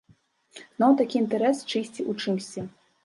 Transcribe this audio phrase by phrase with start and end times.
[0.75, 2.67] Зноў такі інтарэс чыйсьці ў чымсьці.